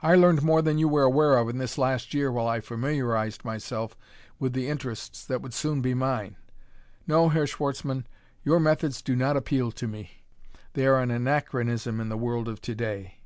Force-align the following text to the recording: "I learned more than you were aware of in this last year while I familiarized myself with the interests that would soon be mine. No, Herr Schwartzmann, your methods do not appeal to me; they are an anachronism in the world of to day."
"I 0.00 0.14
learned 0.14 0.44
more 0.44 0.62
than 0.62 0.78
you 0.78 0.86
were 0.86 1.02
aware 1.02 1.36
of 1.38 1.48
in 1.48 1.58
this 1.58 1.76
last 1.76 2.14
year 2.14 2.30
while 2.30 2.46
I 2.46 2.60
familiarized 2.60 3.44
myself 3.44 3.96
with 4.38 4.52
the 4.52 4.68
interests 4.68 5.24
that 5.26 5.42
would 5.42 5.52
soon 5.52 5.80
be 5.82 5.92
mine. 5.92 6.36
No, 7.08 7.30
Herr 7.30 7.48
Schwartzmann, 7.48 8.06
your 8.44 8.60
methods 8.60 9.02
do 9.02 9.16
not 9.16 9.36
appeal 9.36 9.72
to 9.72 9.88
me; 9.88 10.22
they 10.74 10.86
are 10.86 11.00
an 11.00 11.10
anachronism 11.10 11.98
in 12.00 12.10
the 12.10 12.16
world 12.16 12.46
of 12.46 12.60
to 12.60 12.76
day." 12.76 13.22